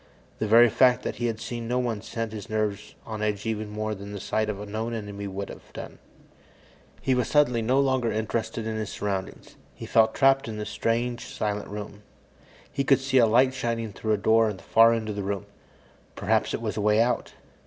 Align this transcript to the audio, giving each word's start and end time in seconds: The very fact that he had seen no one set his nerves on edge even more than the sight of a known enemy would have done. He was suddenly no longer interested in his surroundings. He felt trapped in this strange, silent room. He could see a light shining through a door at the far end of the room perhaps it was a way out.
The 0.39 0.47
very 0.47 0.67
fact 0.67 1.03
that 1.03 1.17
he 1.17 1.27
had 1.27 1.39
seen 1.39 1.67
no 1.67 1.77
one 1.77 2.01
set 2.01 2.31
his 2.31 2.49
nerves 2.49 2.95
on 3.05 3.21
edge 3.21 3.45
even 3.45 3.69
more 3.69 3.93
than 3.93 4.13
the 4.13 4.19
sight 4.19 4.49
of 4.49 4.59
a 4.59 4.65
known 4.65 4.95
enemy 4.95 5.27
would 5.27 5.49
have 5.49 5.71
done. 5.73 5.99
He 7.03 7.13
was 7.13 7.27
suddenly 7.27 7.61
no 7.61 7.79
longer 7.79 8.11
interested 8.11 8.65
in 8.65 8.77
his 8.77 8.89
surroundings. 8.89 9.57
He 9.75 9.85
felt 9.85 10.15
trapped 10.15 10.47
in 10.47 10.57
this 10.57 10.71
strange, 10.71 11.27
silent 11.27 11.67
room. 11.69 12.01
He 12.71 12.83
could 12.83 12.99
see 12.99 13.19
a 13.19 13.27
light 13.27 13.53
shining 13.53 13.93
through 13.93 14.13
a 14.13 14.17
door 14.17 14.49
at 14.49 14.57
the 14.57 14.63
far 14.63 14.91
end 14.91 15.07
of 15.07 15.15
the 15.15 15.21
room 15.21 15.45
perhaps 16.15 16.55
it 16.55 16.63
was 16.63 16.77
a 16.77 16.81
way 16.81 16.99
out. 16.99 17.33